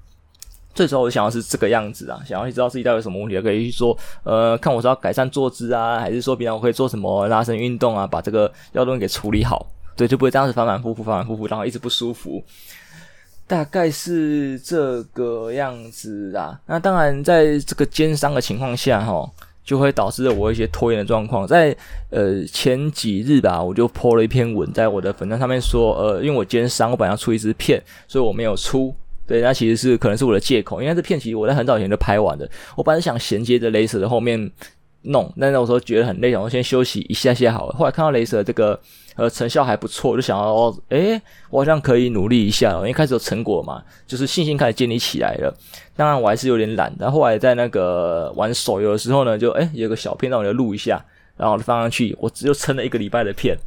[0.74, 9.66] 最主要我想要是这个样子啊，想要去知道自己到底有什么问题，可以去说，呃，看我是要改善坐姿啊，还是说平常我可以做什么拉伸运动啊，把这个腰椎给处理好，
[9.96, 12.44] 对，就不会这样子反反复复，反反复复，然后一直不舒服。
[13.48, 16.60] 大概是这个样子啦。
[16.66, 19.30] 那当然，在这个奸商的情况下，哈，
[19.64, 21.46] 就会导致我一些拖延的状况。
[21.46, 21.76] 在
[22.10, 28.94] 呃前几日吧，我就 po 了一篇文在我的粉专上面说，呃，因为我奸商，我本来要出一支片，所以我没有出。
[29.28, 32.48] 对，那其实是可能是我的借口，因为这片其实我在很早以前就拍完的。
[32.76, 34.52] 我本来想衔接着雷蛇的后面
[35.06, 37.74] 弄，但那时候觉得很累，然后先休息一下下好了。
[37.74, 38.80] 后来看到雷蛇这个
[39.16, 45.56] 呃成效还不错，就想要诶，我好像可以努力一下，因为开始有成果嘛，就是信心开始建立起来了。
[45.96, 51.04] 当然我还是有点懒，然后后来在那个玩手游的时候呢，就诶有个小片让我就录一下，
[51.38, 53.58] 然后放上去，我只有撑了一个礼拜的片。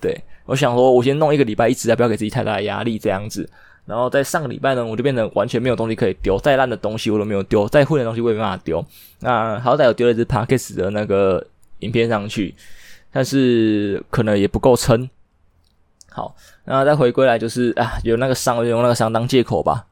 [0.00, 3.48] 对，我想说我先弄一个礼拜一直在，不要给自己太大的压力这样子。
[3.86, 8.84] 然后在上个礼拜呢，我就变成完全没有东西可以丢，再烂的东西我都没有丢，再混的东西我也没办法丢。
[9.20, 11.46] 那好歹有丢了一支 Parkes 的那个
[11.80, 12.54] 影片上去，
[13.12, 15.08] 但是可能也不够撑。
[16.10, 19.86] 好，那再回归来就是啊，有那个伤，就用那个伤当借口吧。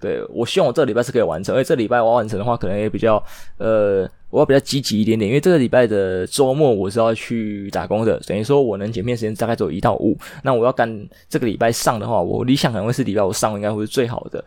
[0.00, 3.22] 对，我希望我这个礼拜是可以完成，而且这礼拜我要完成的话，可能也比较
[3.58, 4.08] 呃。
[4.28, 10.18] 我要比较积极一点点，因为这个礼拜的周末我是要去打工的，等于说我能剪片时间大概只有一到五。
[10.42, 14.44] 那我要赶这个礼拜上的话，我理想可能会是礼拜五上，应该会是最好的，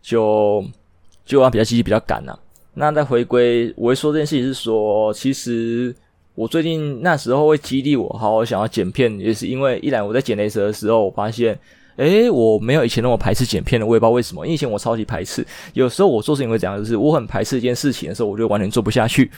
[0.00, 0.64] 就
[1.24, 2.36] 就要比较积极，比较赶呐。
[2.74, 5.94] 那再回归，我会说这件事情是说，其实
[6.34, 11.56] 我最近那时候会激励我好好想要剪片，也是因为一来我在剪雷蛇的时候，我发现。
[12.00, 14.46] 诶，我没有以前那么排斥剪片的，我也不知道为什么。
[14.46, 19.30] 因为以前我超级排斥，有时候我做事情会这样，就是我很排斥一件事情的时候，我就完全做不下去。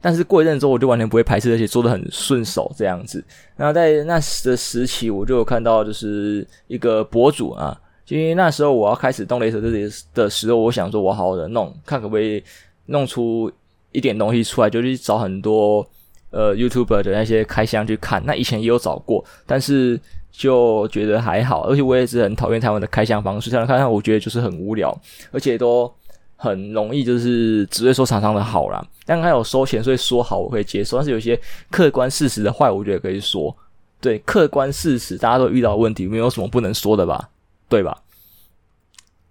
[0.00, 3.24] 但是过一阵之后，我就完全不会排斥，而且做得很顺手这样子。
[3.56, 12.42] 然后在那时的时期，我就有看到就是一个博主啊，因为那时候我要开始动雷蛇这里的时候，我想说我好好的弄，看可不可以
[12.86, 13.48] 弄出
[13.92, 15.86] 一点东西出来，就去找很多
[16.30, 18.20] 呃 YouTuber 的那些开箱去看。
[18.26, 20.00] 那以前也有找过，但是。
[20.36, 23.48] 就觉得还好，而且我也是很讨厌他们的开箱方式。
[23.50, 24.92] 这样看看，我觉得就是很无聊，
[25.30, 25.90] 而且都
[26.34, 28.84] 很容易就是只会说厂商的好啦。
[29.06, 30.96] 但他有收钱，所以说好我可以接受。
[30.96, 33.56] 但是有些客观事实的坏，我觉得可以说。
[34.00, 37.30] 对，客观事实大家都遇到问题，没有什么不能说的吧？
[37.68, 37.96] 对吧？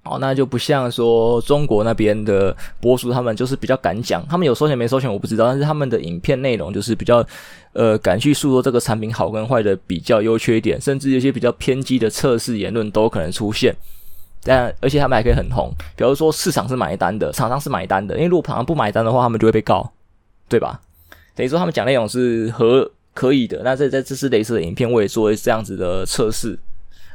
[0.03, 4.25] 哦，那就不像说中国那边的博主，他们就是比较敢讲。
[4.27, 7.25] 他们有收钱没收钱我不知道，但是他们的影片内容就是比较，
[7.71, 13.73] 呃，敢去诉说这个产品好跟坏的比较优缺点，甚至有些比较偏激的测试言论都可能出现。
[14.43, 19.89] 但而且他们还可以很红，比如说市场是买单的，厂商是买单的，因为如果厂商不买单的话，他们就会被告，
[20.49, 20.81] 对吧？
[21.33, 23.61] 等于说他们讲内容是合可以的。
[23.63, 26.59] 那在在这是类似的影片，我也做这样子的测试，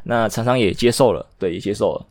[0.05, 2.07] 那厂商也接受了，对，也接受了。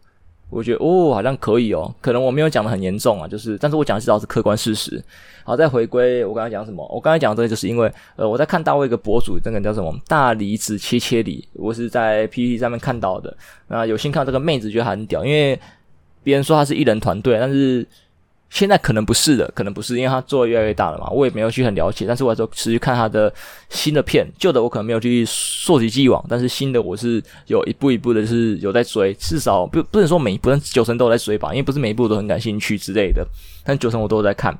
[0.49, 5.03] 我觉得哦，好像可以哦，可能我没有讲的很严重啊，就是，但是我讲的至少是客观事实。
[5.43, 6.86] 好，再回归我刚才讲什么？
[6.93, 13.36] 我刚才讲这个，就是因为呃，我在看大卫一个博主，那个叫什么大梨子切切梨，我是在 PPT 上面看到的。
[13.67, 15.60] 那有幸看到这个妹子，觉得很屌，因为
[16.23, 17.88] 别人说她是艺人团队，但是。
[18.49, 21.10] 现在可能不是的，可能不是，因为他做的越来越大了嘛。
[21.10, 23.31] 我也没有去很了解，但是我还是持续看他的
[23.69, 33.27] 新的片，旧的我可能没有去溯及既往，但是新的我是有一步一步的，就是有在追，至少不不能说每一部，但九成都有在追吧，因为不是每一部都很感兴趣之类的，
[33.65, 34.57] 但九成我都有在看。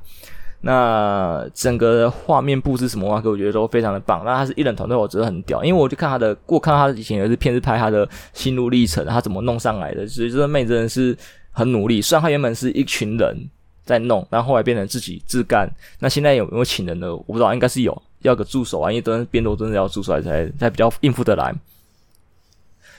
[0.60, 4.22] 那整个画面布置什么话，我觉得都非常的棒。
[4.24, 11.16] 那他是一人团队，我觉得很屌，因为我就看他的，我看到他以前有一支片是拍他的心路历程，他怎么弄上来的，所以这个妹子真的是
[11.52, 12.02] 很努力。
[12.02, 13.48] 虽然他原本是一群人。
[13.88, 15.66] 在弄，然后后来变成自己自干。
[15.98, 17.16] 那现在有没有请人呢？
[17.16, 21.54] 我不知道，应该是有，要个助手啊，因为都是变多，真的要助手才才比较应付得来。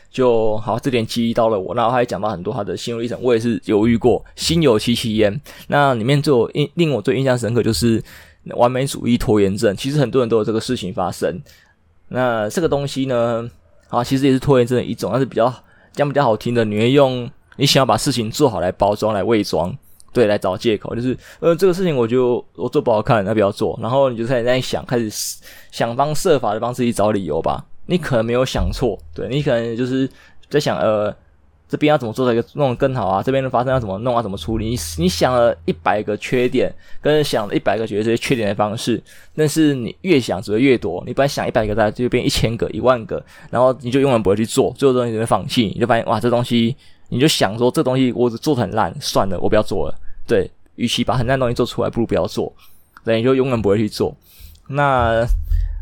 [0.09, 1.75] 就好，这点激励到了我。
[1.75, 5.39] 那他还讲到很多他的心路历程，我也是犹豫过，心有戚戚焉。
[5.67, 8.03] 那里面最印令我最印象深刻就是
[8.55, 9.77] 完美主义拖延症。
[9.77, 11.39] 其实很多人都有这个事情发生。
[12.07, 13.47] 那这个东西呢，
[13.89, 15.53] 啊，其实也是拖延症的一种，但是比较
[15.93, 19.77] 讲比较好听的，你会用你想要把事情做好来包装来伪装。
[20.11, 23.77] 对，来找借口，就是呃，这个事情我就我做不好看，那不要做。
[23.81, 25.09] 然后你就开始在想，开始
[25.71, 27.63] 想方设法的帮自己找理由吧。
[27.85, 30.09] 你可能没有想错，对，你可能就是
[30.49, 31.15] 在想，呃，
[31.67, 33.23] 这边要怎么做才弄更好啊？
[33.23, 34.21] 这边的发生要怎么弄啊？
[34.21, 34.69] 怎么处理？
[34.69, 39.01] 你你想了一百个缺点，跟想了一百个解决这些缺点的方式，
[39.35, 41.03] 但是你越想只会越多。
[41.05, 45.65] 你本来想一百个，大概就变一千个、一万个，然后你就永远不会去做，最后东西就会放弃。
[45.73, 46.75] 你就发现，哇，这东西。
[47.09, 49.99] 你就想说这东西我做得很烂，算了，我不要做了。
[50.27, 52.53] 对，与其把很烂东西做出来，不如不要做。
[53.03, 54.15] 对，你就永远不会去做。
[54.67, 55.25] 那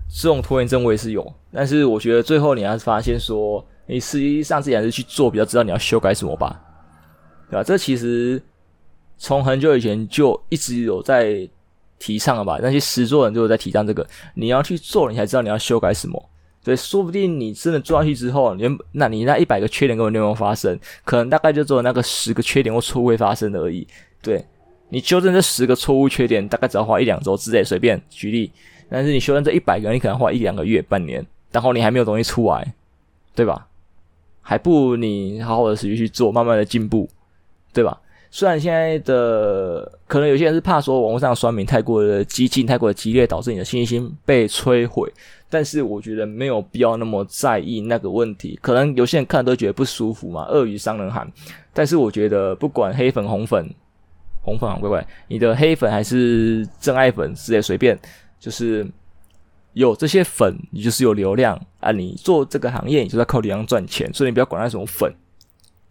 [0.10, 6.58] 这种拖延症我也是有，但是我觉得最后你还是发现说，你实际上自己还是去做，比较知道你要修改什么吧，
[7.50, 7.64] 对吧？
[7.64, 8.42] 这其实
[9.18, 11.46] 从很久以前就一直有在
[12.00, 12.58] 提倡了吧？
[12.62, 16.30] 那些实作人就有在提倡这个，你要去做，你才知道你要修改什么。
[16.68, 23.88] 对，说不定你真的做下去之后，你那你那一百个缺点根本就没有发生，可能大概就只有那个十个缺点或错误发生而已。
[24.22, 24.44] 对，
[24.90, 28.52] 你纠正这十个错误缺点，大概只要花一两周之内，随便举例。
[28.90, 32.74] 但是你修正这一百个，你可能花一两个月、半年，然后你还没有东西出来，
[33.34, 33.66] 对吧？
[34.42, 37.10] 还不如你好好的持续去做，慢慢的进步，
[37.72, 37.98] 对吧？
[38.30, 45.10] 虽然现在的可能有些人是怕说网络上的酸民太过的激进、太过的激烈，导致你的信心被摧毁，
[45.50, 48.60] 但是我觉得没有必要那么在意那个问题。
[48.62, 51.32] 可能有些人看都觉得不舒服嘛，鳄鱼伤人寒。
[51.74, 53.70] 但是我觉得不管黑粉、红粉、
[54.42, 57.98] 红粉啊，乖乖，你的黑粉还是真爱粉，直接随便，
[58.40, 58.86] 就是
[59.74, 61.92] 有这些粉，你就是有流量啊。
[61.92, 65.14] 你做这个行业，你就在靠流量赚钱，所以你不要管那种粉。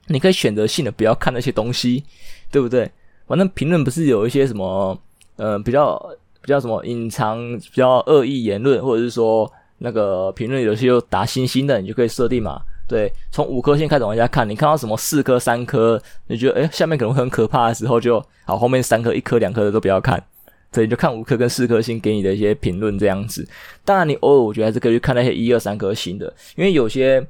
[0.09, 2.05] 你可以选择性的不要看那些东西，
[2.51, 2.91] 对不对？
[3.27, 4.97] 反正评论不是有一些什么，
[5.35, 6.01] 呃，比较
[6.47, 12.63] 比较什么隐藏比较恶意言论，或者是说那个评论有些又打星星的，你就可以设定嘛。
[12.87, 20.23] 对，从五颗星开始往下看，你看到什么四颗、三颗，你觉得诶下面可能会很可怕的时候就，就好，后面三颗、一颗、两颗的都不要看，
[20.71, 23.45] 所以你就看五颗跟四颗星给你的一些评论这样子。
[23.85, 27.27] 当然，你偶尔我觉得还是可以去看那些一二三颗星的，因为有些。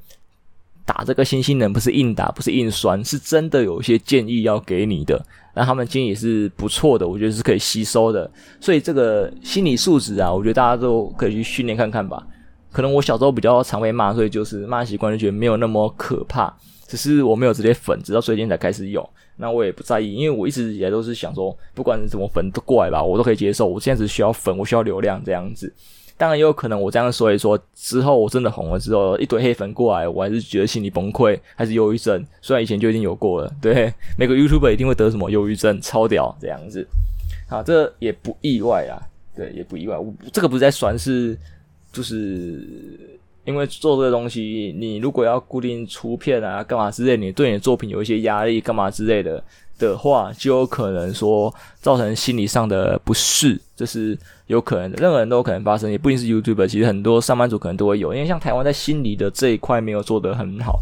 [0.87, 5.23] 打这个星星人不是硬打，不是硬酸，是真的有一些建议要给你的。
[5.53, 8.31] 那他们建议也是不错的，我觉得是可以吸收的。
[8.61, 12.25] 所以这个心理素质啊，我觉得大家都可以去训练看看吧。
[12.71, 16.55] 可能我小时候比较常被骂，所以就是骂习惯就觉得没有那么可怕。
[16.87, 19.09] 只是我没有直接粉，直到最近才开始有。
[19.39, 23.67] 那我也不在意，因为我一直以来都是想说，不管是什么粉都过来吧，我都可以接受。
[23.67, 25.75] 我现在只需要粉，我需要流量这样子。
[26.19, 32.25] 当然也有可能，我这样说一说之后，我真的红了之后，一堆黑粉过来，我还是觉得心理崩溃，还是忧郁症。
[32.41, 36.87] 虽然以前就已经有过了，对， 每个 YouTuber 一定会得什么忧郁症，超屌这样子。
[37.49, 38.97] 好，这也不意外啊，
[39.37, 39.99] 对，也不意外。
[39.99, 41.37] 我这个不是在酸，是
[41.93, 42.67] 就是
[43.45, 49.43] 因为做这个东西，你如果要固定出片啊，干嘛之类，你对你的作品有一些压力，干嘛之类的。
[49.79, 60.79] 的话，就有可能说造成心理上的不适，这是有可能的，任何人都有可能发生，也不一定是 YouTuber，其实很多上班族可能都会有，因为像台湾在心理的这一块没有做得很好，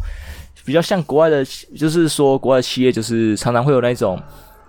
[0.65, 1.45] 比较像国外的，
[1.77, 4.21] 就是说国外的企业就是常常会有那种，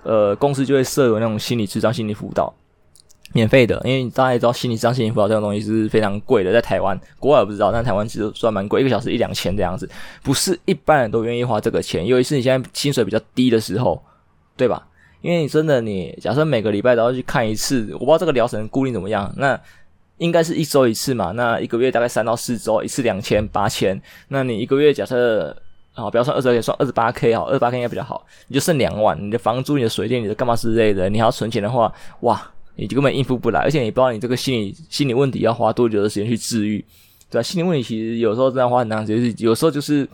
[0.04, 2.54] 呃，公司就会设有那种心理智障、心理辅导。
[3.34, 9.90] 免费的，因为大家也知道心理咨商、心理辅导这种东西是非常贵的，在台湾，国外我不知道，但台湾其实算蛮贵，一个小时一两千这样子，
[10.24, 14.02] 不是一般人都愿意花这个钱，尤其是你现在薪水比较低的时候。
[14.58, 14.88] 对吧？
[15.22, 19.34] 因为你真的，你假设每个礼拜都要去看一次，我不知道这个疗程固定怎么样。
[19.38, 19.60] 那
[20.18, 21.32] 应该是一周一次嘛？
[21.32, 24.00] 那一个月大概三到四周，一次两千八千。
[24.28, 25.50] 那你一个月假设
[25.96, 28.24] 啊，不要算二十二，算二十八 K 好，二十八 K 应该比较好。
[28.50, 32.40] 你就剩两万，你的房租、你的水电、你的干嘛之类的，你还要存钱的话，哇，
[32.76, 33.62] 你就根本应付不来。
[33.62, 36.86] 而且你不知道你这个心理心理问题要花多久的时间去治愈，
[37.32, 37.42] 对吧？
[37.42, 40.08] 心理问题其实有时候真的花很长时间，有时候就是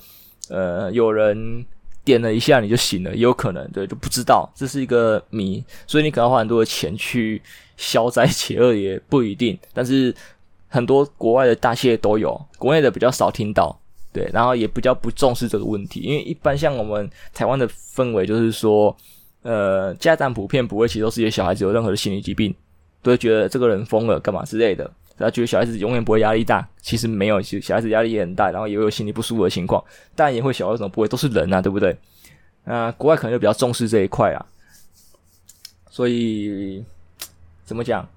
[0.50, 1.66] 呃有人。
[2.04, 7.42] 点了一下你就醒了，也有可能对，就不知道这是一个谜，所以你可能花很多的钱去
[7.78, 9.58] 消灾解厄也不一定。
[9.74, 10.14] 但是
[10.68, 13.78] 很多国外的大企业都有，国内的比较少听到，
[14.12, 18.96] 对，然后也比较不重视这个问题，因为一般像我们台湾的氛围就是说，
[19.44, 22.54] 呃，家长普遍不会接受自己的小孩子有任何的心理疾病，
[23.04, 24.90] 都会觉得这个人疯了干嘛之类的。
[25.22, 29.84] 他觉得小孩子永远不会压力大，其实没有，其实小孩子压力也很大，然后也有心理不舒服的情况，
[30.16, 31.96] 但也会小孩子怎么不会，都是人啊，对不对？
[32.66, 34.46] 那国外可能就比较重视这一块啊，
[35.90, 36.84] 所以
[37.64, 38.08] 怎么讲？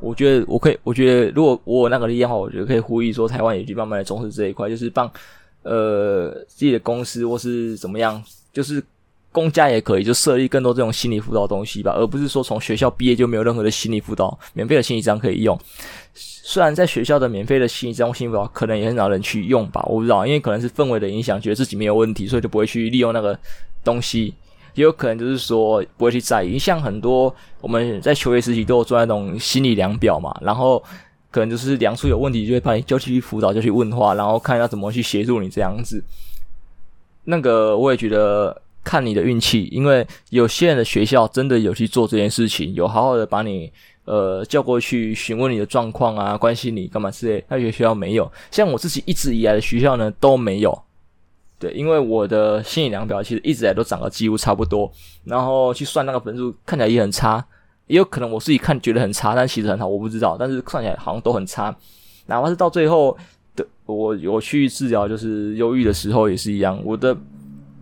[0.00, 5.10] 我觉得我可以，我觉得如果我有那个力量的话，我觉得可以呼吁说，台湾也去慢慢的重视这一块，就是帮
[5.62, 8.82] 呃自己的公司或是怎么样，就是。
[9.36, 15.58] 公家也可以就设立更多这种心理辅导东西吧，而不是说从学校毕业就没有任何的心理辅导，免费的心理章可以用。
[16.14, 23.38] 虽然在学校的免费的心理章、心理辅导可能也很少人去用吧，我不知道，因为可能是氛围的影响，觉得自己没有问题，所以就不会去利用那个
[23.84, 24.32] 东西。
[24.72, 30.82] 也有可能就是说不会去在意，像很多我们在求学时期都有做那种心理量表嘛，然后
[31.30, 36.02] 可能就是量出有问题就会把你叫去辅导，就去问话，然后看要怎么去协助你这样子。
[37.24, 38.62] 那个我也觉得。
[38.86, 43.68] 看你的运气，因为有些人的学校真的有去做这件事情，有好好的把你
[44.04, 47.44] 呃叫过去询问你的状况啊，关心你干嘛之类。
[47.48, 50.72] 那有些学校没有，像我自己一直以来的学校呢都没有。
[51.58, 54.88] 对，因为我的心理量表其实一直以来都长得几乎差不多，
[55.24, 57.44] 然后去算那个分数看起来也很差，
[57.88, 60.36] 也有可能我自己看觉得很差，但其实很好，我不知道。
[60.38, 61.76] 但是算起来好像都很差，
[62.26, 63.18] 哪怕是到最后
[63.56, 67.16] 的我我去治疗就是忧郁的时候也是一样，我的。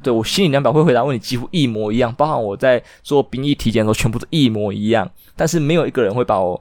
[0.05, 5.11] 对，我心理量表会回答问题几乎一模一样，包含我在做兵役体检的时候，全部都一模一样。
[5.35, 6.61] 但是没有一个人会把我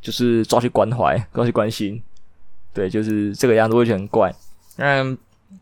[0.00, 2.00] 就是抓去关怀，抓去关心。
[2.72, 4.32] 对，就是这个样子，我觉得很怪。
[4.76, 5.04] 那，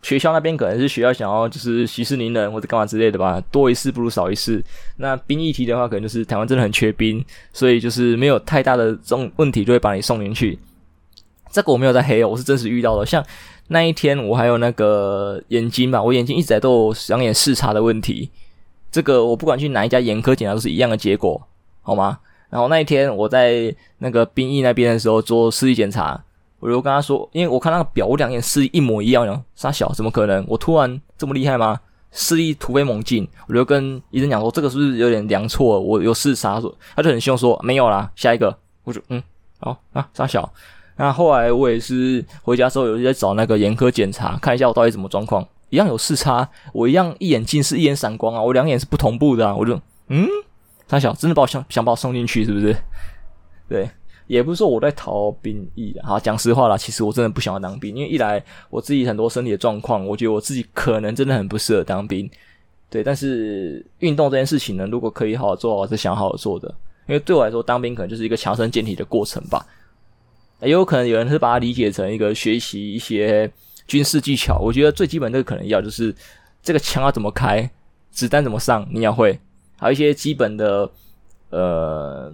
[0.02, 4.62] 学校那边可能是学校想要就是息事宁人或者干嘛之类的吧，多一事不如少一事。
[4.98, 10.58] 那兵役体的话，可能就是台湾真的很缺兵，所以就是没有太大的这种问题，就会把你送进去。
[11.50, 13.24] 这个我没有在黑哦，我是真实遇到的，像。
[13.68, 18.30] 那一天我还有那个眼睛吧，我眼睛一直在都有两眼视差的问题，
[18.90, 21.40] 这个我不管去哪一家眼科检查都是一样的结果，
[21.82, 22.18] 好吗？
[22.48, 26.22] 然后那一天我在那个兵役那边的时候做视力检查，
[26.60, 30.44] 我就跟他说，因为我看那个表，我两眼视力一模一样哟，三小怎么可能？
[30.48, 31.80] 我突然这么厉害吗？
[32.12, 35.78] 视力突飞猛进，我就跟医生讲说，这个是不是有点量错？
[35.80, 39.20] 我有视差，说他就很凶说没有啦，下一个，我就嗯，
[39.58, 40.50] 好啊，三小。
[40.96, 49.78] 那后来我也是回家之后有在找那个眼科检查，看一下我到底什么状况，一样有视差，我一样一眼近视，一眼散光啊，我两眼是不同步的啊，我就
[50.08, 50.26] 嗯，
[50.88, 52.74] 他想真的把我想想把我送进去是不是？
[53.68, 53.90] 对，
[54.26, 62.30] 也不是说我在逃兵役，好，讲实话啦，其实我真的不想要当兵，因为一来我自己很多身体的状况，我觉得我自己可能真的很不适合当兵，
[62.88, 66.74] 对，但是运动这件事情呢，如果可以好好做，我是想好好做的，
[67.06, 69.66] 因为对我来说当兵可能就是一个强身健体的过程吧。
[70.62, 73.50] 也有可能有人是把它理解成一个学习一些
[73.86, 74.58] 军事技巧。
[74.58, 76.14] 我觉得最基本的可能要就是
[76.62, 77.68] 这个枪要怎么开，
[78.10, 79.38] 子弹怎么上，你要会，
[79.78, 80.90] 还有一些基本的
[81.50, 82.32] 呃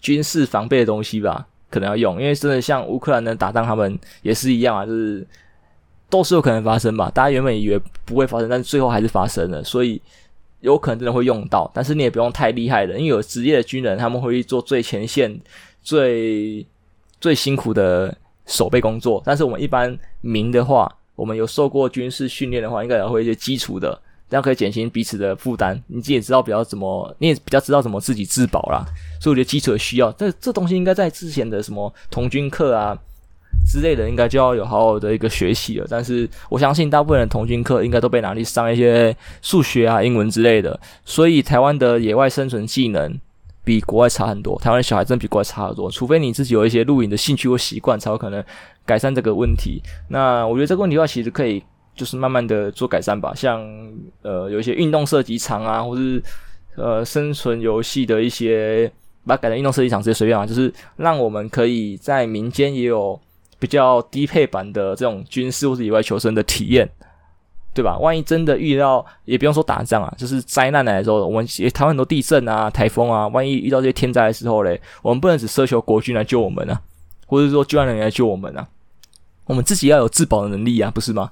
[0.00, 2.20] 军事防备的东西吧，可能要用。
[2.20, 5.26] 因为真的像乌克兰的打仗，他们也是一样啊，就是
[6.10, 7.10] 都是有可能发生吧。
[7.14, 10.00] 大家原本以为不会发生，但是最后还是发生了，所以
[10.60, 11.70] 有可能真的会用到。
[11.74, 15.40] 但是你也不用太厉害的，因为有职业的军人，他们会去做最前线
[15.82, 16.66] 最。
[17.20, 23.98] 最辛苦的守备工作，但是我们一般民的话，我们有受过军事训练的话，应该也会一些基础的，
[24.28, 25.82] 这样可以减轻彼此的负担。
[25.88, 28.84] 你自己也知道比较怎么，你也比较知道怎么自己自保啦。
[29.20, 32.96] 所以我觉得基础的需要，这这东西应该在之前的什么童军课啊
[33.66, 35.86] 之类的，应该就要有好好的一个学习了。
[35.90, 43.18] 但是我相信大部分的童军课应该都被拿去上一些数学啊、英文之类的，所以台湾的野外生存技能。
[43.66, 45.90] 比国外差很多，台湾小孩真的比国外差很多。
[45.90, 48.42] 除非你自己有一些露营的兴趣或习惯，才有可能
[48.84, 49.82] 改善这个问题。
[50.08, 51.60] 那我觉得这个问题的话，其实可以
[51.92, 53.34] 就是慢慢的做改善吧。
[53.34, 53.60] 像
[54.22, 56.22] 呃有一些运动射击场啊，或是
[56.76, 58.88] 呃生存游戏的一些，
[59.26, 63.20] 把它改成运动射击场直接随便啊，就是让我们可以在民间也有
[63.58, 66.88] 比较低配版的这种军事或是野外求生的体验。
[67.76, 67.98] 对吧？
[67.98, 76.80] 万一真的遇到，也不用说打仗啊，就是灾难来的时候，我们也台湾很多地震啊、台风啊，万一遇到这些天灾的时候嘞，我们不能只奢求国军来救我们啊，
[77.26, 78.66] 或者说救援人员来救我们啊，
[79.44, 81.30] 我们自己要有自保的能力啊，不是吗？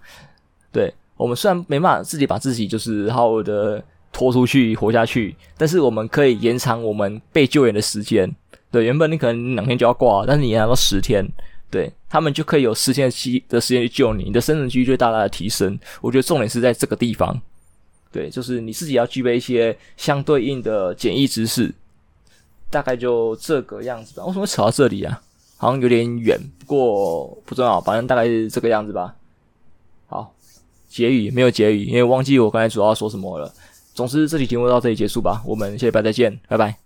[0.71, 3.83] 对，我们虽然没办法自己把自己就是好好的
[4.13, 8.31] 拖出去活下去，但是我们可以延长我们被救援的时间。
[8.71, 11.27] 对，原本你可能两天就要挂，但是你延长到十天。
[11.75, 15.77] 对，他们就可以有十天期的时间去救你，你的生存几率就大大的提升。
[16.01, 17.37] 我觉得重点是在这个地方，
[18.13, 21.75] 对，就是你自己要具备一些相对应的简易知识，
[22.71, 24.25] 大概就这个样子吧。
[24.25, 25.21] 为什么会扯到这里啊？
[25.57, 29.13] 好像有点远，不过不重要，反正大概是这个样子吧。
[30.07, 30.33] 好，
[30.87, 33.53] 结语没有结语，因为忘记我刚才主要说什么了。
[33.95, 35.43] 总之，这期节目到这里结束吧。
[35.45, 36.84] 我们下礼拜再见，拜拜。